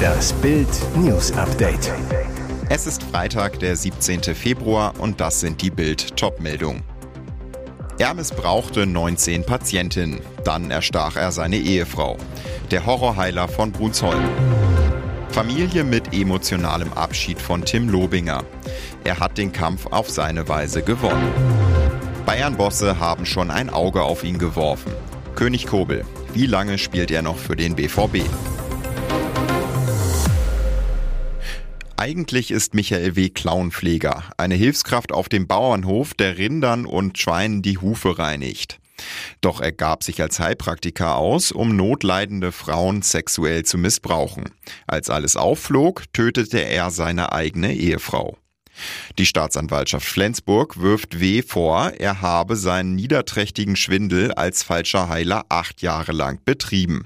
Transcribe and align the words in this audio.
Das 0.00 0.32
Bild 0.34 0.68
News 0.96 1.32
Update. 1.32 1.92
Es 2.68 2.86
ist 2.86 3.02
Freitag, 3.02 3.58
der 3.58 3.76
17. 3.76 4.22
Februar 4.34 4.94
und 4.98 5.20
das 5.20 5.40
sind 5.40 5.60
die 5.62 5.70
Bild 5.70 6.16
Topmeldungen. 6.16 6.82
Er 7.98 8.14
missbrauchte 8.14 8.86
19 8.86 9.44
Patientinnen, 9.44 10.20
dann 10.44 10.70
erstach 10.70 11.16
er 11.16 11.32
seine 11.32 11.56
Ehefrau. 11.56 12.16
Der 12.70 12.86
Horrorheiler 12.86 13.48
von 13.48 13.72
Brunsholm. 13.72 14.24
Familie 15.30 15.84
mit 15.84 16.14
emotionalem 16.14 16.92
Abschied 16.94 17.40
von 17.40 17.64
Tim 17.64 17.88
Lobinger. 17.88 18.44
Er 19.04 19.20
hat 19.20 19.38
den 19.38 19.52
Kampf 19.52 19.86
auf 19.86 20.08
seine 20.08 20.48
Weise 20.48 20.82
gewonnen. 20.82 21.32
Bayern-Bosse 22.26 22.98
haben 22.98 23.26
schon 23.26 23.50
ein 23.50 23.70
Auge 23.70 24.02
auf 24.02 24.24
ihn 24.24 24.38
geworfen. 24.38 24.92
König 25.34 25.66
Kobel, 25.66 26.04
wie 26.34 26.46
lange 26.46 26.78
spielt 26.78 27.10
er 27.10 27.22
noch 27.22 27.38
für 27.38 27.56
den 27.56 27.74
BVB? 27.74 28.20
Eigentlich 31.96 32.50
ist 32.50 32.72
Michael 32.74 33.16
W. 33.16 33.28
Klauenpfleger, 33.28 34.24
eine 34.38 34.54
Hilfskraft 34.54 35.12
auf 35.12 35.28
dem 35.28 35.46
Bauernhof, 35.46 36.14
der 36.14 36.38
Rindern 36.38 36.86
und 36.86 37.18
Schweinen 37.18 37.60
die 37.60 37.78
Hufe 37.78 38.18
reinigt. 38.18 38.78
Doch 39.40 39.60
er 39.60 39.72
gab 39.72 40.02
sich 40.02 40.22
als 40.22 40.40
Heilpraktiker 40.40 41.16
aus, 41.16 41.52
um 41.52 41.76
notleidende 41.76 42.52
Frauen 42.52 43.02
sexuell 43.02 43.64
zu 43.64 43.76
missbrauchen. 43.76 44.44
Als 44.86 45.10
alles 45.10 45.36
aufflog, 45.36 46.04
tötete 46.12 46.58
er 46.58 46.90
seine 46.90 47.32
eigene 47.32 47.74
Ehefrau. 47.74 48.36
Die 49.18 49.26
Staatsanwaltschaft 49.26 50.06
Flensburg 50.06 50.80
wirft 50.80 51.20
W. 51.20 51.42
vor, 51.42 51.92
er 51.98 52.20
habe 52.20 52.56
seinen 52.56 52.94
niederträchtigen 52.94 53.76
Schwindel 53.76 54.32
als 54.32 54.62
falscher 54.62 55.08
Heiler 55.08 55.44
acht 55.48 55.82
Jahre 55.82 56.12
lang 56.12 56.40
betrieben. 56.44 57.04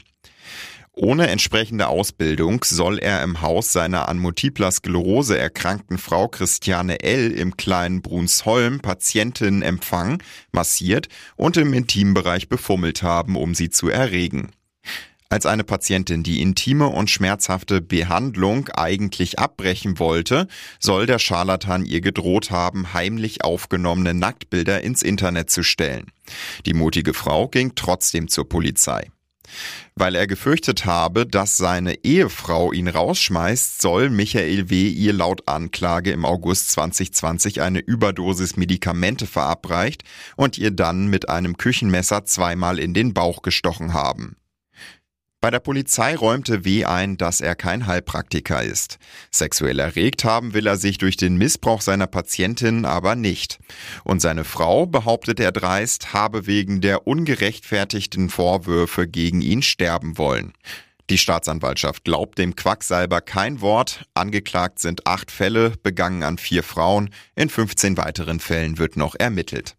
Ohne 0.96 1.26
entsprechende 1.26 1.88
Ausbildung 1.88 2.62
soll 2.62 2.98
er 3.00 3.24
im 3.24 3.40
Haus 3.40 3.72
seiner 3.72 4.08
an 4.08 4.18
Multipler 4.18 4.70
Sklerose 4.70 5.36
erkrankten 5.36 5.98
Frau 5.98 6.28
Christiane 6.28 7.00
L. 7.02 7.32
im 7.32 7.56
kleinen 7.56 8.00
Brunsholm 8.00 8.78
Patientinnen 8.78 9.62
empfangen, 9.62 10.18
massiert 10.52 11.08
und 11.34 11.56
im 11.56 11.72
Intimbereich 11.72 12.48
befummelt 12.48 13.02
haben, 13.02 13.34
um 13.34 13.56
sie 13.56 13.70
zu 13.70 13.88
erregen. 13.88 14.52
Als 15.30 15.46
eine 15.46 15.64
Patientin 15.64 16.22
die 16.22 16.42
intime 16.42 16.88
und 16.88 17.10
schmerzhafte 17.10 17.80
Behandlung 17.80 18.68
eigentlich 18.68 19.38
abbrechen 19.38 19.98
wollte, 19.98 20.46
soll 20.78 21.06
der 21.06 21.18
Scharlatan 21.18 21.84
ihr 21.84 22.00
gedroht 22.00 22.50
haben, 22.50 22.92
heimlich 22.92 23.42
aufgenommene 23.42 24.14
Nacktbilder 24.14 24.82
ins 24.82 25.02
Internet 25.02 25.50
zu 25.50 25.62
stellen. 25.62 26.12
Die 26.66 26.74
mutige 26.74 27.14
Frau 27.14 27.48
ging 27.48 27.72
trotzdem 27.74 28.28
zur 28.28 28.48
Polizei. 28.48 29.10
Weil 29.94 30.14
er 30.14 30.26
gefürchtet 30.26 30.84
habe, 30.84 31.26
dass 31.26 31.56
seine 31.56 32.04
Ehefrau 32.04 32.72
ihn 32.72 32.88
rausschmeißt, 32.88 33.80
soll 33.80 34.10
Michael 34.10 34.70
W. 34.70 34.88
ihr 34.88 35.12
laut 35.12 35.46
Anklage 35.46 36.10
im 36.10 36.24
August 36.24 36.72
2020 36.72 37.60
eine 37.60 37.78
Überdosis 37.78 38.56
Medikamente 38.56 39.26
verabreicht 39.26 40.02
und 40.36 40.58
ihr 40.58 40.70
dann 40.70 41.06
mit 41.06 41.28
einem 41.28 41.56
Küchenmesser 41.56 42.24
zweimal 42.24 42.78
in 42.78 42.94
den 42.94 43.14
Bauch 43.14 43.42
gestochen 43.42 43.94
haben. 43.94 44.36
Bei 45.44 45.50
der 45.50 45.60
Polizei 45.60 46.16
räumte 46.16 46.64
W. 46.64 46.86
ein, 46.86 47.18
dass 47.18 47.42
er 47.42 47.54
kein 47.54 47.86
Heilpraktiker 47.86 48.62
ist. 48.62 48.96
Sexuell 49.30 49.78
erregt 49.78 50.24
haben 50.24 50.54
will 50.54 50.66
er 50.66 50.78
sich 50.78 50.96
durch 50.96 51.18
den 51.18 51.36
Missbrauch 51.36 51.82
seiner 51.82 52.06
Patientin 52.06 52.86
aber 52.86 53.14
nicht. 53.14 53.58
Und 54.04 54.22
seine 54.22 54.44
Frau, 54.44 54.86
behauptet 54.86 55.40
er 55.40 55.52
dreist, 55.52 56.14
habe 56.14 56.46
wegen 56.46 56.80
der 56.80 57.06
ungerechtfertigten 57.06 58.30
Vorwürfe 58.30 59.06
gegen 59.06 59.42
ihn 59.42 59.60
sterben 59.60 60.16
wollen. 60.16 60.54
Die 61.10 61.18
Staatsanwaltschaft 61.18 62.04
glaubt 62.04 62.38
dem 62.38 62.56
Quacksalber 62.56 63.20
kein 63.20 63.60
Wort. 63.60 64.06
Angeklagt 64.14 64.78
sind 64.78 65.06
acht 65.06 65.30
Fälle, 65.30 65.74
begangen 65.82 66.22
an 66.22 66.38
vier 66.38 66.62
Frauen. 66.62 67.10
In 67.36 67.50
15 67.50 67.98
weiteren 67.98 68.40
Fällen 68.40 68.78
wird 68.78 68.96
noch 68.96 69.14
ermittelt. 69.14 69.76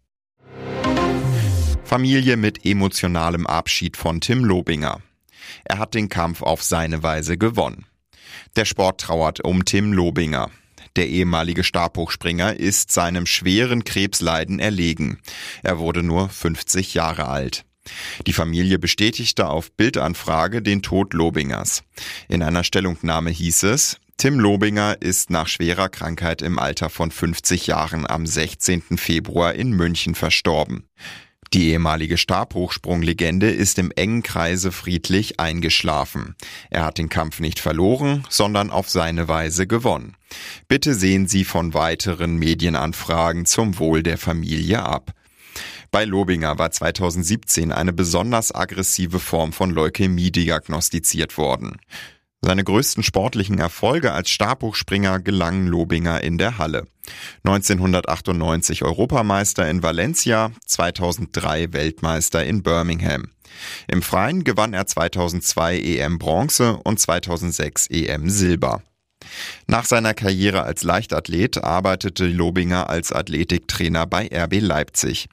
Familie 1.84 2.38
mit 2.38 2.68
emotionalem 2.68 3.48
Abschied 3.48 3.98
von 3.98 4.22
Tim 4.22 4.46
Lobinger. 4.46 5.02
Er 5.64 5.78
hat 5.78 5.94
den 5.94 6.10
Kampf 6.10 6.42
auf 6.42 6.64
seine 6.64 7.04
Weise 7.04 7.38
gewonnen. 7.38 7.86
Der 8.56 8.66
Sport 8.66 9.02
trauert 9.02 9.42
um 9.44 9.66
Tim 9.66 9.94
Lobinger. 9.94 10.50
Der 10.96 11.10
ehemalige 11.10 11.64
Stabhochspringer 11.64 12.58
ist 12.58 12.92
seinem 12.92 13.26
schweren 13.26 13.84
Krebsleiden 13.84 14.60
erlegen. 14.60 15.20
Er 15.62 15.80
wurde 15.80 16.04
nur 16.04 16.30
50 16.30 16.94
Jahre 16.94 17.28
alt. 17.28 17.66
Die 18.26 18.34
Familie 18.34 18.80
bestätigte 18.80 19.48
auf 19.48 19.72
Bildanfrage 19.72 20.62
den 20.62 20.82
Tod 20.82 21.14
Lobingers. 21.14 21.84
In 22.28 22.42
einer 22.42 22.64
Stellungnahme 22.64 23.30
hieß 23.30 23.64
es, 23.64 23.98
Tim 24.18 24.40
Lobinger 24.40 25.02
ist 25.02 25.30
nach 25.30 25.48
schwerer 25.48 25.90
Krankheit 25.90 26.42
im 26.42 26.58
Alter 26.58 26.90
von 26.90 27.12
50 27.12 27.68
Jahren 27.68 28.08
am 28.08 28.26
16. 28.26 28.98
Februar 28.98 29.54
in 29.54 29.72
München 29.72 30.16
verstorben. 30.16 30.88
Die 31.54 31.70
ehemalige 31.70 32.18
Stabhochsprunglegende 32.18 33.50
ist 33.50 33.80
im 33.80 33.92
engen 33.92 34.24
Kreise 34.24 34.72
friedlich 34.72 35.40
eingeschlafen. 35.40 36.36
Er 36.70 36.84
hat 36.84 36.98
den 36.98 37.10
Kampf 37.10 37.40
nicht 37.40 37.60
verloren, 37.60 38.26
sondern 38.30 38.72
auf 38.72 38.90
seine 38.90 39.28
Weise 39.28 39.68
gewonnen. 39.68 40.18
Bitte 40.68 40.94
sehen 40.94 41.28
Sie 41.28 41.46
von 41.46 41.74
weiteren 41.74 42.38
Medienanfragen 42.38 43.46
zum 43.46 43.80
Wohl 43.80 44.04
der 44.04 44.18
Familie 44.18 44.84
ab. 44.84 45.14
Bei 45.92 46.04
Lobinger 46.04 46.60
war 46.60 46.72
2017 46.72 47.72
eine 47.72 47.94
besonders 47.94 48.54
aggressive 48.54 49.20
Form 49.20 49.54
von 49.54 49.70
Leukämie 49.70 50.32
diagnostiziert 50.32 51.38
worden. 51.38 51.78
Seine 52.42 52.64
größten 52.64 53.02
sportlichen 53.02 53.60
Erfolge 53.60 54.12
als 54.12 54.30
Stabhochspringer 54.30 55.20
gelangen 55.20 55.68
Lobinger 55.68 56.22
in 56.22 56.38
der 56.38 56.58
Halle. 56.58 56.86
1998 57.44 58.84
Europameister 58.84 59.70
in 59.70 59.84
Valencia, 59.84 60.52
2003 60.66 61.74
Weltmeister 61.74 62.44
in 62.44 62.64
Birmingham. 62.64 63.26
Im 63.88 64.02
Freien 64.02 64.44
gewann 64.44 64.74
er 64.74 64.88
2002 64.88 65.80
EM 65.80 66.20
Bronze 66.20 66.78
und 66.84 67.00
2006 67.00 67.88
EM 67.88 68.30
Silber. 68.30 68.82
Nach 69.68 69.86
seiner 69.86 70.14
Karriere 70.14 70.64
als 70.64 70.84
Leichtathlet 70.84 71.64
arbeitete 71.64 72.28
Lobinger 72.28 72.90
als 72.90 73.12
Athletiktrainer 73.12 74.06
bei 74.06 74.30
RB 74.32 74.60
Leipzig. 74.60 75.28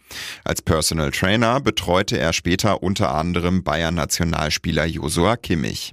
Als 0.44 0.62
Personal 0.62 1.10
Trainer 1.10 1.60
betreute 1.60 2.19
er 2.19 2.32
später 2.32 2.82
unter 2.82 3.14
anderem 3.14 3.62
Bayern-Nationalspieler 3.62 4.86
Josua 4.86 5.36
Kimmich. 5.36 5.92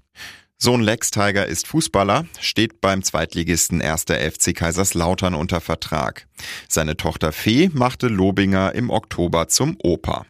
Sohn 0.61 0.81
Lex 0.81 1.09
Tiger 1.09 1.45
ist 1.45 1.67
Fußballer, 1.67 2.25
steht 2.37 2.81
beim 2.81 3.01
Zweitligisten 3.01 3.81
1. 3.81 4.03
FC 4.09 4.53
Kaiserslautern 4.53 5.33
unter 5.33 5.61
Vertrag. 5.61 6.27
Seine 6.67 6.97
Tochter 6.97 7.31
Fee 7.31 7.69
machte 7.71 8.09
Lobinger 8.09 8.75
im 8.75 8.89
Oktober 8.89 9.47
zum 9.47 9.77
Opa. 9.81 10.25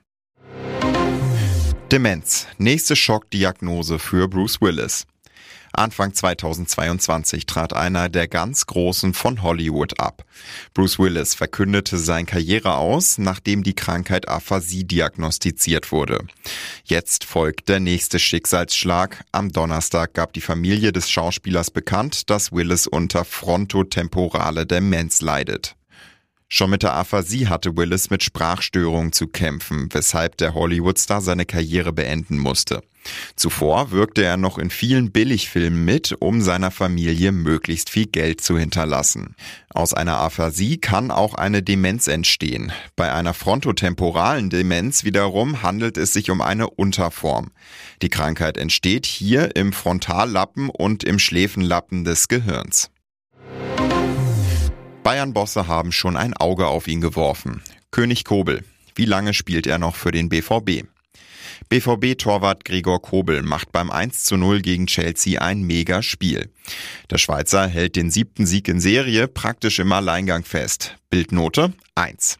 Demenz. 1.91 2.45
Nächste 2.59 2.95
Schockdiagnose 2.95 3.97
für 3.97 4.27
Bruce 4.27 4.61
Willis. 4.61 5.07
Anfang 5.73 6.13
2022 6.13 7.45
trat 7.45 7.73
einer 7.73 8.09
der 8.09 8.27
ganz 8.27 8.65
Großen 8.65 9.13
von 9.13 9.41
Hollywood 9.41 9.99
ab. 9.99 10.25
Bruce 10.73 10.99
Willis 10.99 11.35
verkündete 11.35 11.97
sein 11.97 12.25
Karriere 12.25 12.75
aus, 12.75 13.17
nachdem 13.17 13.63
die 13.63 13.75
Krankheit 13.75 14.27
Aphasie 14.27 14.83
diagnostiziert 14.83 15.91
wurde. 15.91 16.25
Jetzt 16.83 17.23
folgt 17.23 17.69
der 17.69 17.79
nächste 17.79 18.19
Schicksalsschlag. 18.19 19.23
Am 19.31 19.51
Donnerstag 19.51 20.13
gab 20.13 20.33
die 20.33 20.41
Familie 20.41 20.91
des 20.91 21.09
Schauspielers 21.09 21.71
bekannt, 21.71 22.29
dass 22.29 22.51
Willis 22.51 22.87
unter 22.87 23.25
frontotemporale 23.25 24.65
Demenz 24.65 25.21
leidet. 25.21 25.75
Schon 26.51 26.71
mit 26.71 26.81
der 26.81 26.95
Aphasie 26.95 27.47
hatte 27.47 27.77
Willis 27.77 28.09
mit 28.09 28.23
Sprachstörungen 28.23 29.11
zu 29.11 29.27
kämpfen, 29.27 29.87
weshalb 29.91 30.37
der 30.37 30.55
Hollywoodstar 30.55 31.21
seine 31.21 31.45
Karriere 31.45 31.93
beenden 31.93 32.39
musste. 32.39 32.81
Zuvor 33.35 33.91
wirkte 33.91 34.23
er 34.23 34.35
noch 34.35 34.57
in 34.57 34.71
vielen 34.71 35.11
Billigfilmen 35.11 35.85
mit, 35.85 36.15
um 36.19 36.41
seiner 36.41 36.71
Familie 36.71 37.31
möglichst 37.31 37.91
viel 37.91 38.07
Geld 38.07 38.41
zu 38.41 38.57
hinterlassen. 38.57 39.35
Aus 39.69 39.93
einer 39.93 40.17
Aphasie 40.17 40.77
kann 40.77 41.11
auch 41.11 41.35
eine 41.35 41.61
Demenz 41.61 42.07
entstehen. 42.07 42.71
Bei 42.95 43.13
einer 43.13 43.35
frontotemporalen 43.35 44.49
Demenz 44.49 45.03
wiederum 45.03 45.61
handelt 45.61 45.97
es 45.97 46.13
sich 46.13 46.31
um 46.31 46.41
eine 46.41 46.67
Unterform. 46.67 47.51
Die 48.01 48.09
Krankheit 48.09 48.57
entsteht 48.57 49.05
hier 49.05 49.55
im 49.55 49.71
Frontallappen 49.71 50.69
und 50.69 51.03
im 51.03 51.19
Schläfenlappen 51.19 52.03
des 52.03 52.27
Gehirns. 52.27 52.89
Bayern-Bosse 55.03 55.67
haben 55.67 55.91
schon 55.91 56.17
ein 56.17 56.33
Auge 56.33 56.67
auf 56.67 56.87
ihn 56.87 57.01
geworfen. 57.01 57.61
König 57.91 58.25
Kobel. 58.25 58.63
Wie 58.95 59.05
lange 59.05 59.33
spielt 59.33 59.65
er 59.65 59.77
noch 59.77 59.95
für 59.95 60.11
den 60.11 60.29
BVB? 60.29 60.83
BVB-Torwart 61.69 62.65
Gregor 62.65 63.01
Kobel 63.01 63.43
macht 63.43 63.71
beim 63.71 63.91
1 63.91 64.23
zu 64.23 64.37
0 64.37 64.61
gegen 64.61 64.87
Chelsea 64.87 65.41
ein 65.41 65.61
Mega-Spiel. 65.61 66.49
Der 67.09 67.17
Schweizer 67.17 67.67
hält 67.67 67.95
den 67.95 68.11
siebten 68.11 68.45
Sieg 68.45 68.67
in 68.67 68.79
Serie 68.79 69.27
praktisch 69.27 69.79
im 69.79 69.91
Alleingang 69.91 70.43
fest. 70.43 70.95
Bildnote 71.09 71.73
1. 71.95 72.37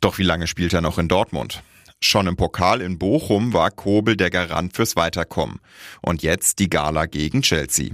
Doch 0.00 0.18
wie 0.18 0.24
lange 0.24 0.46
spielt 0.46 0.72
er 0.72 0.80
noch 0.80 0.98
in 0.98 1.08
Dortmund? 1.08 1.62
Schon 2.00 2.26
im 2.26 2.36
Pokal 2.36 2.80
in 2.80 2.98
Bochum 2.98 3.52
war 3.52 3.70
Kobel 3.70 4.16
der 4.16 4.30
Garant 4.30 4.74
fürs 4.74 4.96
Weiterkommen. 4.96 5.60
Und 6.02 6.22
jetzt 6.22 6.58
die 6.58 6.68
Gala 6.68 7.06
gegen 7.06 7.42
Chelsea. 7.42 7.90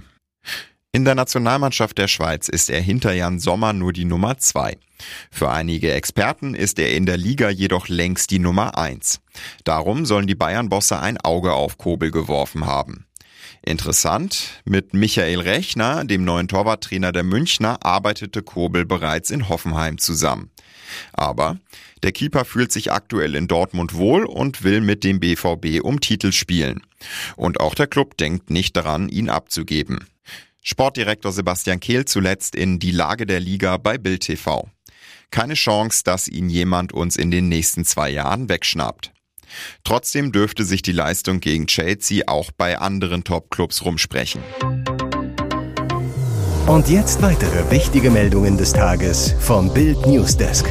In 0.95 1.07
der 1.07 1.15
Nationalmannschaft 1.15 1.97
der 1.97 2.07
Schweiz 2.07 2.51
ist 2.51 2.69
er 2.69 2.83
hinter 2.83 3.15
Jan 3.15 3.39
Sommer 3.39 3.73
nur 3.73 3.95
die 3.95 4.05
Nummer 4.05 4.37
zwei. 4.37 4.77
Für 5.31 5.51
einige 5.51 5.91
Experten 5.91 6.55
ist 6.55 6.79
er 6.79 6.93
in 6.93 7.07
der 7.07 7.17
Liga 7.17 7.49
jedoch 7.49 7.89
längst 7.89 8.31
die 8.31 8.39
Nummer 8.39 8.77
eins. 8.77 9.23
Darum 9.65 10.05
sollen 10.05 10.27
die 10.27 10.35
Bayern-Bosse 10.35 11.01
ein 11.01 11.17
Auge 11.17 11.55
auf 11.55 11.79
Kobel 11.79 12.11
geworfen 12.11 12.67
haben. 12.67 13.07
Interessant, 13.63 14.61
mit 14.67 14.93
Michael 14.93 15.41
Rechner, 15.41 16.05
dem 16.05 16.27
neuen 16.27 16.47
Torwarttrainer 16.47 17.11
der 17.11 17.23
Münchner, 17.23 17.83
arbeitete 17.83 18.43
Kobel 18.43 18.85
bereits 18.85 19.31
in 19.31 19.49
Hoffenheim 19.49 19.97
zusammen. 19.97 20.51
Aber 21.15 21.57
der 22.03 22.13
Keeper 22.13 22.45
fühlt 22.45 22.71
sich 22.71 22.93
aktuell 22.93 23.35
in 23.35 23.49
Dortmund 23.49 23.95
wohl 23.95 24.27
und 24.27 24.63
will 24.63 24.83
mit 24.83 25.05
dem 25.05 25.21
BVB 25.21 25.83
um 25.83 26.01
Titel 26.01 26.33
spielen. 26.33 26.83
Und 27.37 27.61
auch 27.61 27.75
der 27.75 27.87
Club 27.87 28.19
denkt 28.19 28.51
nicht 28.51 28.77
daran, 28.77 29.09
ihn 29.09 29.31
abzugeben. 29.31 30.01
Sportdirektor 30.65 31.33
Sebastian 31.33 31.81
Kehl 31.81 32.05
zuletzt 32.05 32.55
in 32.55 32.79
Die 32.79 32.93
Lage 32.93 33.27
der 33.27 33.41
Liga 33.41 33.79
bei 33.79 33.99
Bild 33.99 34.23
TV. 34.23 34.69
Keine 35.33 35.55
Chance, 35.55 36.03
dass 36.05 36.29
ihn 36.29 36.49
jemand 36.49 36.93
uns 36.93 37.17
in 37.17 37.33
den 37.33 37.49
nächsten 37.49 37.85
zwei 37.85 38.11
Jahren 38.11 38.49
wegschnappt. 38.49 39.13
Trotzdem 39.83 40.31
dürfte 40.31 40.65
sich 40.65 40.83
die 40.83 40.93
Leistung 40.93 41.41
gegen 41.41 41.67
Chelsea 41.67 42.23
auch 42.29 42.53
bei 42.53 42.79
anderen 42.79 43.25
Topclubs 43.25 43.85
rumsprechen. 43.85 44.41
Und 46.67 46.89
jetzt 46.89 47.21
weitere 47.23 47.69
wichtige 47.73 48.11
Meldungen 48.11 48.57
des 48.57 48.73
Tages 48.73 49.35
vom 49.41 49.75
Bild 49.75 50.07
Newsdesk. 50.07 50.67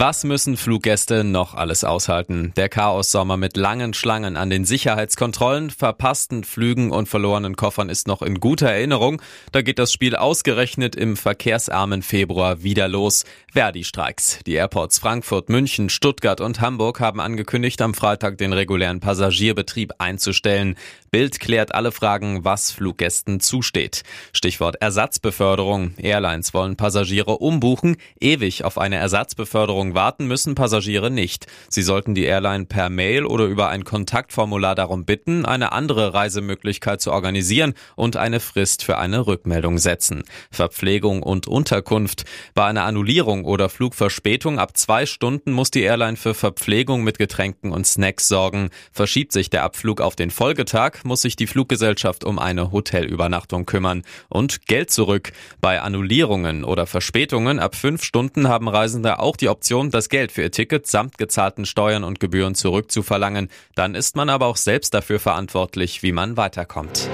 Was 0.00 0.22
müssen 0.22 0.56
Fluggäste 0.56 1.24
noch 1.24 1.54
alles 1.54 1.82
aushalten? 1.82 2.52
Der 2.56 2.68
Chaos-Sommer 2.68 3.36
mit 3.36 3.56
langen 3.56 3.94
Schlangen 3.94 4.36
an 4.36 4.48
den 4.48 4.64
Sicherheitskontrollen, 4.64 5.70
verpassten 5.70 6.44
Flügen 6.44 6.92
und 6.92 7.08
verlorenen 7.08 7.56
Koffern 7.56 7.88
ist 7.88 8.06
noch 8.06 8.22
in 8.22 8.38
guter 8.38 8.68
Erinnerung. 8.68 9.20
Da 9.50 9.60
geht 9.60 9.80
das 9.80 9.92
Spiel 9.92 10.14
ausgerechnet 10.14 10.94
im 10.94 11.16
verkehrsarmen 11.16 12.02
Februar 12.02 12.62
wieder 12.62 12.86
los. 12.86 13.24
Verdi-Streiks. 13.52 14.38
Die 14.46 14.52
Airports 14.52 15.00
Frankfurt, 15.00 15.48
München, 15.48 15.88
Stuttgart 15.88 16.40
und 16.40 16.60
Hamburg 16.60 17.00
haben 17.00 17.18
angekündigt, 17.18 17.82
am 17.82 17.92
Freitag 17.92 18.38
den 18.38 18.52
regulären 18.52 19.00
Passagierbetrieb 19.00 19.94
einzustellen. 19.98 20.76
Bild 21.10 21.40
klärt 21.40 21.74
alle 21.74 21.90
Fragen, 21.90 22.44
was 22.44 22.70
Fluggästen 22.70 23.40
zusteht. 23.40 24.02
Stichwort 24.32 24.76
Ersatzbeförderung. 24.80 25.94
Airlines 25.96 26.54
wollen 26.54 26.76
Passagiere 26.76 27.38
umbuchen. 27.38 27.96
Ewig 28.20 28.62
auf 28.62 28.78
eine 28.78 28.96
Ersatzbeförderung 28.96 29.87
Bestätigung 29.88 29.94
warten 29.94 30.26
müssen 30.26 30.54
Passagiere 30.54 31.10
nicht. 31.10 31.46
Sie 31.68 31.82
sollten 31.82 32.14
die 32.14 32.24
Airline 32.24 32.66
per 32.66 32.90
Mail 32.90 33.24
oder 33.24 33.46
über 33.46 33.68
ein 33.68 33.84
Kontaktformular 33.84 34.74
darum 34.74 35.04
bitten, 35.04 35.44
eine 35.44 35.72
andere 35.72 36.14
Reisemöglichkeit 36.14 37.00
zu 37.00 37.12
organisieren 37.12 37.74
und 37.96 38.16
eine 38.16 38.40
Frist 38.40 38.84
für 38.84 38.98
eine 38.98 39.26
Rückmeldung 39.26 39.78
setzen. 39.78 40.24
Verpflegung 40.50 41.22
und 41.22 41.46
Unterkunft. 41.46 42.24
Bei 42.54 42.66
einer 42.66 42.84
Annullierung 42.84 43.44
oder 43.44 43.68
Flugverspätung 43.68 44.58
ab 44.58 44.76
zwei 44.76 45.06
Stunden 45.06 45.52
muss 45.52 45.70
die 45.70 45.82
Airline 45.82 46.16
für 46.16 46.34
Verpflegung 46.34 47.02
mit 47.02 47.18
Getränken 47.18 47.72
und 47.72 47.86
Snacks 47.86 48.28
sorgen. 48.28 48.70
Verschiebt 48.92 49.32
sich 49.32 49.50
der 49.50 49.62
Abflug 49.62 50.00
auf 50.00 50.16
den 50.16 50.30
Folgetag, 50.30 51.04
muss 51.04 51.22
sich 51.22 51.36
die 51.36 51.46
Fluggesellschaft 51.46 52.24
um 52.24 52.38
eine 52.38 52.72
Hotelübernachtung 52.72 53.66
kümmern. 53.66 54.02
Und 54.28 54.66
Geld 54.66 54.90
zurück. 54.90 55.32
Bei 55.60 55.80
Annullierungen 55.80 56.64
oder 56.64 56.86
Verspätungen 56.86 57.58
ab 57.58 57.74
fünf 57.74 58.02
Stunden 58.02 58.48
haben 58.48 58.68
Reisende 58.68 59.18
auch 59.18 59.36
die 59.36 59.48
Option, 59.48 59.77
Option, 59.78 59.90
das 59.92 60.08
Geld 60.08 60.32
für 60.32 60.42
ihr 60.42 60.50
Ticket 60.50 60.88
samt 60.88 61.18
gezahlten 61.18 61.64
Steuern 61.64 62.02
und 62.02 62.18
Gebühren 62.18 62.56
zurückzuverlangen. 62.56 63.48
Dann 63.76 63.94
ist 63.94 64.16
man 64.16 64.28
aber 64.28 64.46
auch 64.46 64.56
selbst 64.56 64.92
dafür 64.92 65.20
verantwortlich, 65.20 66.02
wie 66.02 66.10
man 66.10 66.36
weiterkommt. 66.36 67.08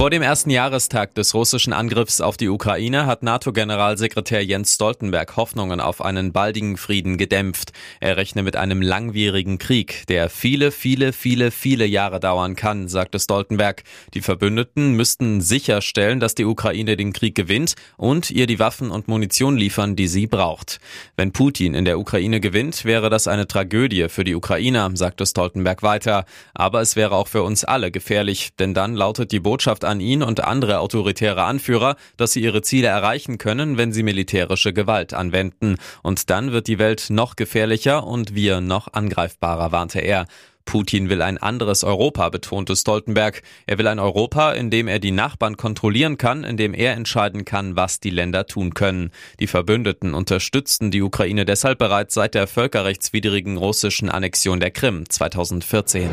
Vor 0.00 0.08
dem 0.08 0.22
ersten 0.22 0.48
Jahrestag 0.48 1.14
des 1.14 1.34
russischen 1.34 1.74
Angriffs 1.74 2.22
auf 2.22 2.38
die 2.38 2.48
Ukraine 2.48 3.04
hat 3.04 3.22
NATO-Generalsekretär 3.22 4.42
Jens 4.42 4.76
Stoltenberg 4.76 5.36
Hoffnungen 5.36 5.78
auf 5.78 6.00
einen 6.00 6.32
baldigen 6.32 6.78
Frieden 6.78 7.18
gedämpft. 7.18 7.72
Er 8.00 8.16
rechne 8.16 8.42
mit 8.42 8.56
einem 8.56 8.80
langwierigen 8.80 9.58
Krieg, 9.58 10.06
der 10.08 10.30
viele, 10.30 10.70
viele, 10.70 11.12
viele, 11.12 11.50
viele 11.50 11.84
Jahre 11.84 12.18
dauern 12.18 12.56
kann, 12.56 12.88
sagte 12.88 13.20
Stoltenberg. 13.20 13.82
Die 14.14 14.22
Verbündeten 14.22 14.94
müssten 14.94 15.42
sicherstellen, 15.42 16.18
dass 16.18 16.34
die 16.34 16.46
Ukraine 16.46 16.96
den 16.96 17.12
Krieg 17.12 17.34
gewinnt 17.34 17.74
und 17.98 18.30
ihr 18.30 18.46
die 18.46 18.58
Waffen 18.58 18.90
und 18.90 19.06
Munition 19.06 19.58
liefern, 19.58 19.96
die 19.96 20.08
sie 20.08 20.26
braucht. 20.26 20.80
Wenn 21.18 21.32
Putin 21.32 21.74
in 21.74 21.84
der 21.84 21.98
Ukraine 21.98 22.40
gewinnt, 22.40 22.86
wäre 22.86 23.10
das 23.10 23.28
eine 23.28 23.46
Tragödie 23.46 24.08
für 24.08 24.24
die 24.24 24.34
Ukrainer, 24.34 24.90
sagte 24.94 25.26
Stoltenberg 25.26 25.82
weiter. 25.82 26.24
Aber 26.54 26.80
es 26.80 26.96
wäre 26.96 27.16
auch 27.16 27.28
für 27.28 27.42
uns 27.42 27.64
alle 27.64 27.90
gefährlich, 27.90 28.56
denn 28.58 28.72
dann 28.72 28.94
lautet 28.94 29.30
die 29.30 29.40
Botschaft 29.40 29.84
an 29.90 30.00
ihn 30.00 30.22
und 30.22 30.42
andere 30.42 30.78
autoritäre 30.78 31.42
Anführer, 31.42 31.96
dass 32.16 32.32
sie 32.32 32.40
ihre 32.40 32.62
Ziele 32.62 32.88
erreichen 32.88 33.36
können, 33.36 33.76
wenn 33.76 33.92
sie 33.92 34.02
militärische 34.02 34.72
Gewalt 34.72 35.12
anwenden. 35.12 35.76
Und 36.02 36.30
dann 36.30 36.52
wird 36.52 36.68
die 36.68 36.78
Welt 36.78 37.08
noch 37.10 37.36
gefährlicher 37.36 38.06
und 38.06 38.34
wir 38.34 38.60
noch 38.60 38.92
angreifbarer, 38.92 39.72
warnte 39.72 40.00
er. 40.00 40.26
Putin 40.64 41.08
will 41.08 41.20
ein 41.20 41.36
anderes 41.36 41.82
Europa, 41.82 42.28
betonte 42.28 42.76
Stoltenberg. 42.76 43.42
Er 43.66 43.78
will 43.78 43.88
ein 43.88 43.98
Europa, 43.98 44.52
in 44.52 44.70
dem 44.70 44.86
er 44.86 45.00
die 45.00 45.10
Nachbarn 45.10 45.56
kontrollieren 45.56 46.16
kann, 46.16 46.44
in 46.44 46.56
dem 46.56 46.74
er 46.74 46.92
entscheiden 46.92 47.44
kann, 47.44 47.74
was 47.74 47.98
die 47.98 48.10
Länder 48.10 48.46
tun 48.46 48.72
können. 48.72 49.10
Die 49.40 49.48
Verbündeten 49.48 50.14
unterstützten 50.14 50.92
die 50.92 51.02
Ukraine 51.02 51.44
deshalb 51.44 51.80
bereits 51.80 52.14
seit 52.14 52.34
der 52.34 52.46
völkerrechtswidrigen 52.46 53.56
russischen 53.56 54.08
Annexion 54.10 54.60
der 54.60 54.70
Krim 54.70 55.08
2014. 55.08 56.08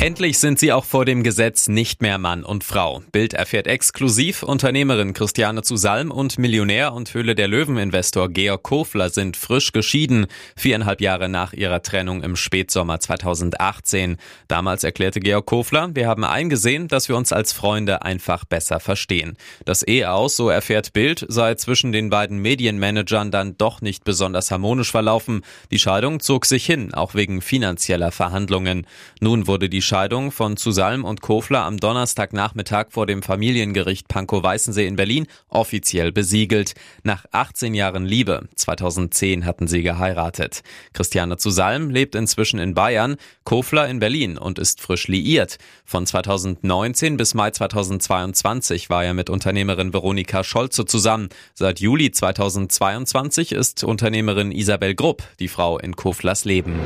Endlich 0.00 0.38
sind 0.38 0.60
sie 0.60 0.72
auch 0.72 0.84
vor 0.84 1.04
dem 1.04 1.24
Gesetz 1.24 1.66
nicht 1.66 2.02
mehr 2.02 2.18
Mann 2.18 2.44
und 2.44 2.62
Frau. 2.62 3.02
Bild 3.10 3.34
erfährt 3.34 3.66
exklusiv, 3.66 4.44
Unternehmerin 4.44 5.12
Christiane 5.12 5.62
zu 5.62 5.76
Salm 5.76 6.12
und 6.12 6.38
Millionär 6.38 6.92
und 6.92 7.12
Höhle 7.14 7.34
der 7.34 7.48
Löwen-Investor 7.48 8.28
Georg 8.28 8.62
Kofler 8.62 9.10
sind 9.10 9.36
frisch 9.36 9.72
geschieden, 9.72 10.28
viereinhalb 10.54 11.00
Jahre 11.00 11.28
nach 11.28 11.52
ihrer 11.52 11.82
Trennung 11.82 12.22
im 12.22 12.36
Spätsommer 12.36 13.00
2018. 13.00 14.18
Damals 14.46 14.84
erklärte 14.84 15.18
Georg 15.18 15.46
Kofler, 15.46 15.90
wir 15.92 16.06
haben 16.06 16.22
eingesehen, 16.22 16.86
dass 16.86 17.08
wir 17.08 17.16
uns 17.16 17.32
als 17.32 17.52
Freunde 17.52 18.02
einfach 18.02 18.44
besser 18.44 18.78
verstehen. 18.78 19.36
Das 19.64 19.82
Eheaus, 19.82 20.36
so 20.36 20.48
erfährt 20.48 20.92
Bild, 20.92 21.26
sei 21.28 21.56
zwischen 21.56 21.90
den 21.90 22.08
beiden 22.08 22.38
Medienmanagern 22.38 23.32
dann 23.32 23.58
doch 23.58 23.80
nicht 23.80 24.04
besonders 24.04 24.52
harmonisch 24.52 24.92
verlaufen. 24.92 25.42
Die 25.72 25.80
Scheidung 25.80 26.20
zog 26.20 26.46
sich 26.46 26.64
hin, 26.64 26.94
auch 26.94 27.16
wegen 27.16 27.40
finanzieller 27.42 28.12
Verhandlungen. 28.12 28.86
Nun 29.20 29.48
wurde 29.48 29.68
die 29.68 29.87
Scheidung 29.88 30.32
von 30.32 30.58
Zusalm 30.58 31.06
und 31.06 31.22
Kofler 31.22 31.64
am 31.64 31.78
Donnerstagnachmittag 31.78 32.88
vor 32.90 33.06
dem 33.06 33.22
Familiengericht 33.22 34.06
Pankow-Weißensee 34.06 34.86
in 34.86 34.96
Berlin 34.96 35.26
offiziell 35.48 36.12
besiegelt. 36.12 36.74
Nach 37.04 37.24
18 37.32 37.72
Jahren 37.72 38.04
Liebe, 38.04 38.48
2010 38.54 39.46
hatten 39.46 39.66
sie 39.66 39.82
geheiratet. 39.82 40.60
Christiane 40.92 41.38
Zusalm 41.38 41.88
lebt 41.88 42.14
inzwischen 42.14 42.58
in 42.58 42.74
Bayern, 42.74 43.16
Kofler 43.44 43.88
in 43.88 43.98
Berlin 43.98 44.36
und 44.36 44.58
ist 44.58 44.82
frisch 44.82 45.08
liiert. 45.08 45.56
Von 45.86 46.04
2019 46.04 47.16
bis 47.16 47.32
Mai 47.32 47.50
2022 47.50 48.90
war 48.90 49.04
er 49.04 49.14
mit 49.14 49.30
Unternehmerin 49.30 49.94
Veronika 49.94 50.44
Scholze 50.44 50.84
zusammen. 50.84 51.30
Seit 51.54 51.80
Juli 51.80 52.10
2022 52.10 53.52
ist 53.52 53.84
Unternehmerin 53.84 54.52
Isabel 54.52 54.94
Grupp 54.94 55.22
die 55.40 55.48
Frau 55.48 55.78
in 55.78 55.96
Koflers 55.96 56.44
Leben. 56.44 56.78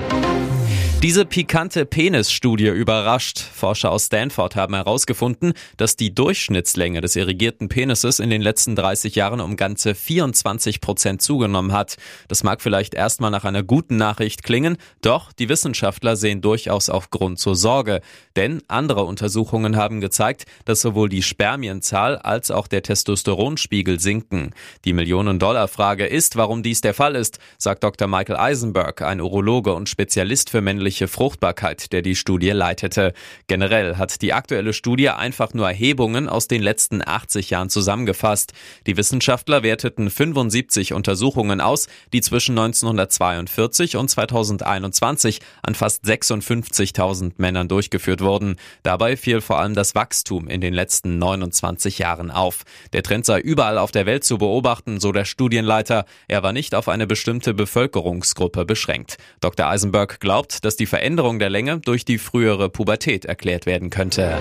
Diese 1.03 1.25
pikante 1.25 1.85
Penisstudie 1.85 2.69
überrascht. 2.69 3.41
Forscher 3.41 3.91
aus 3.91 4.05
Stanford 4.05 4.55
haben 4.55 4.77
herausgefunden, 4.77 5.53
dass 5.77 5.97
die 5.97 6.15
Durchschnittslänge 6.15 7.01
des 7.01 7.17
irrigierten 7.17 7.69
Penises 7.69 8.21
in 8.21 8.31
den 8.31 8.41
letzten 8.41 8.77
30 8.77 9.17
Jahren 9.17 9.41
um 9.41 9.57
ganze 9.57 9.97
24 9.97 10.81
Prozent 10.81 11.21
zugenommen 11.21 11.73
hat. 11.73 11.97
Das 12.29 12.45
mag 12.45 12.63
vielleicht 12.63 12.95
erstmal 12.95 13.33
nach 13.33 13.43
einer 13.43 13.65
guten 13.65 13.97
Nachricht 13.97 14.45
klingen, 14.45 14.77
doch 15.01 15.33
die 15.33 15.49
Wissenschaftler 15.49 16.15
sehen 16.15 16.41
durchaus 16.41 16.89
auch 16.89 17.11
Grund 17.11 17.41
zur 17.41 17.57
Sorge. 17.57 18.01
Denn 18.37 18.63
andere 18.69 19.03
Untersuchungen 19.03 19.75
haben 19.75 20.01
gezeigt, 20.01 20.45
dass 20.67 20.83
sowohl 20.83 21.09
die 21.09 21.25
Spermienzahl 21.25 22.17
als 22.17 22.53
auch 22.53 22.69
der 22.69 22.85
Testosteronspiegel 22.85 23.99
sinken. 23.99 24.55
Die 24.85 24.93
Millionen-Dollar-Frage 24.93 26.07
ist, 26.07 26.37
warum 26.37 26.63
dies 26.63 26.81
der 26.81 26.95
Fall 26.95 27.17
ist, 27.17 27.41
sagt 27.59 27.83
Dr. 27.83 28.07
Michael 28.07 28.37
Eisenberg, 28.37 29.03
ein 29.03 29.21
Urologe 29.21 29.75
und 29.75 29.89
Spezialist 29.89 30.49
für 30.49 30.61
männliche 30.61 30.92
körperliche 30.93 31.09
Fruchtbarkeit, 31.09 31.93
der 31.93 32.03
die 32.03 32.15
Studie 32.15 32.51
leitete. 32.51 33.15
Generell 33.47 33.97
hat 33.97 34.21
die 34.21 34.35
aktuelle 34.35 34.75
Studie 34.75 35.09
einfach 35.09 35.55
nur 35.55 35.67
Erhebungen 35.67 36.29
aus 36.29 36.49
den 36.49 36.63
letzten 36.63 37.07
80 37.07 37.51
Jahren 37.51 37.71
zusammengefasst. 37.71 38.53
Die 38.87 38.97
Wissenschaftler 38.97 39.63
werteten 39.63 40.11
75 40.11 40.93
Untersuchungen 40.93 41.61
aus, 41.61 41.89
die 42.13 42.21
zwischen 42.21 42.59
1942 42.59 43.97
und 43.97 44.09
2021 44.09 45.41
an 45.63 45.75
fast 45.75 46.05
56.000 46.05 47.33
Männern 47.39 47.69
durchgeführt 47.69 48.21
wurden. 48.21 48.57
Dabei 48.83 49.17
fiel 49.17 49.41
vor 49.41 49.59
allem 49.59 49.75
das 49.75 49.95
Wachstum 49.95 50.49
in 50.49 50.61
den 50.61 50.75
letzten 50.75 51.19
29 51.19 51.99
Jahren 51.99 52.31
auf. 52.31 52.65
Der 52.93 53.03
Trend 53.03 53.25
sei 53.25 53.41
überall 53.41 53.79
auf 53.79 53.93
der 53.93 54.05
Welt 54.05 54.25
zu 54.25 54.37
beobachten, 54.37 55.01
so 55.01 55.11
der 55.13 55.25
Studienleiter. 55.25 56.05
Er 56.29 56.43
war 56.43 56.53
nicht 56.53 56.75
auf 56.75 56.89
eine 56.89 57.07
bestimmte 57.07 57.55
Bevölkerungsgruppe 57.55 58.67
beschränkt. 58.67 59.17
Dr. 59.41 59.67
Eisenberg 59.67 60.21
glaubt, 60.21 60.65
dass 60.65 60.77
die 60.77 60.82
Veränderung 60.87 61.39
der 61.39 61.51
Länge 61.51 61.79
durch 61.79 62.05
die 62.05 62.19
frühere 62.19 62.69
Pubertät 62.69 63.25
erklärt 63.25 63.67
werden 63.67 63.91
könnte. 63.91 64.39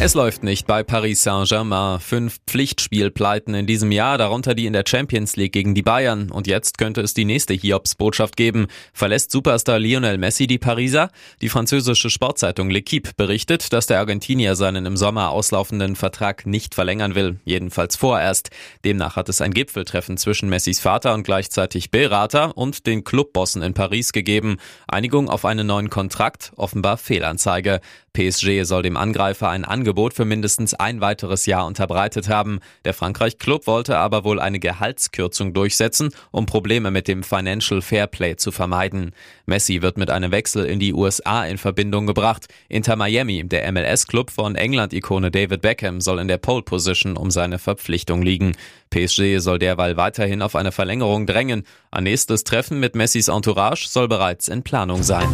Es 0.00 0.14
läuft 0.14 0.44
nicht 0.44 0.68
bei 0.68 0.84
Paris 0.84 1.24
Saint-Germain. 1.24 1.98
Fünf 1.98 2.38
Pflichtspielpleiten 2.46 3.52
in 3.54 3.66
diesem 3.66 3.90
Jahr, 3.90 4.16
darunter 4.16 4.54
die 4.54 4.66
in 4.66 4.72
der 4.72 4.84
Champions 4.86 5.34
League 5.34 5.52
gegen 5.52 5.74
die 5.74 5.82
Bayern. 5.82 6.30
Und 6.30 6.46
jetzt 6.46 6.78
könnte 6.78 7.00
es 7.00 7.14
die 7.14 7.24
nächste 7.24 7.52
Hiobs-Botschaft 7.52 8.36
geben. 8.36 8.68
Verlässt 8.92 9.32
Superstar 9.32 9.80
Lionel 9.80 10.16
Messi 10.16 10.46
die 10.46 10.58
Pariser? 10.58 11.10
Die 11.42 11.48
französische 11.48 12.10
Sportzeitung 12.10 12.70
L'Equipe 12.70 13.10
berichtet, 13.16 13.72
dass 13.72 13.86
der 13.86 13.98
Argentinier 13.98 14.54
seinen 14.54 14.86
im 14.86 14.96
Sommer 14.96 15.30
auslaufenden 15.30 15.96
Vertrag 15.96 16.46
nicht 16.46 16.76
verlängern 16.76 17.16
will. 17.16 17.40
Jedenfalls 17.44 17.96
vorerst. 17.96 18.50
Demnach 18.84 19.16
hat 19.16 19.28
es 19.28 19.40
ein 19.40 19.52
Gipfeltreffen 19.52 20.16
zwischen 20.16 20.48
Messis 20.48 20.78
Vater 20.78 21.12
und 21.12 21.24
gleichzeitig 21.24 21.90
Berater 21.90 22.56
und 22.56 22.86
den 22.86 23.02
Clubbossen 23.02 23.62
in 23.62 23.74
Paris 23.74 24.12
gegeben. 24.12 24.58
Einigung 24.86 25.28
auf 25.28 25.44
einen 25.44 25.66
neuen 25.66 25.90
Kontrakt, 25.90 26.52
offenbar 26.54 26.98
Fehlanzeige. 26.98 27.80
PSG 28.18 28.64
soll 28.64 28.82
dem 28.82 28.96
Angreifer 28.96 29.48
ein 29.48 29.64
Angebot 29.64 30.12
für 30.12 30.24
mindestens 30.24 30.74
ein 30.74 31.00
weiteres 31.00 31.46
Jahr 31.46 31.64
unterbreitet 31.66 32.28
haben. 32.28 32.58
Der 32.84 32.92
Frankreich-Club 32.92 33.68
wollte 33.68 33.96
aber 33.96 34.24
wohl 34.24 34.40
eine 34.40 34.58
Gehaltskürzung 34.58 35.54
durchsetzen, 35.54 36.10
um 36.32 36.44
Probleme 36.44 36.90
mit 36.90 37.06
dem 37.06 37.22
Financial 37.22 37.80
Fairplay 37.80 38.34
zu 38.34 38.50
vermeiden. 38.50 39.12
Messi 39.46 39.82
wird 39.82 39.98
mit 39.98 40.10
einem 40.10 40.32
Wechsel 40.32 40.64
in 40.64 40.80
die 40.80 40.94
USA 40.94 41.44
in 41.44 41.58
Verbindung 41.58 42.08
gebracht. 42.08 42.48
Inter 42.68 42.96
Miami, 42.96 43.44
der 43.44 43.70
MLS-Club 43.70 44.32
von 44.32 44.56
England-Ikone 44.56 45.30
David 45.30 45.62
Beckham, 45.62 46.00
soll 46.00 46.18
in 46.18 46.26
der 46.26 46.38
Pole 46.38 46.62
Position 46.62 47.16
um 47.16 47.30
seine 47.30 47.60
Verpflichtung 47.60 48.22
liegen. 48.22 48.56
PSG 48.90 49.38
soll 49.38 49.60
derweil 49.60 49.96
weiterhin 49.96 50.42
auf 50.42 50.56
eine 50.56 50.72
Verlängerung 50.72 51.26
drängen. 51.26 51.62
Ein 51.92 52.02
nächstes 52.02 52.42
Treffen 52.42 52.80
mit 52.80 52.96
Messis 52.96 53.28
Entourage 53.28 53.86
soll 53.86 54.08
bereits 54.08 54.48
in 54.48 54.64
Planung 54.64 55.04
sein. 55.04 55.28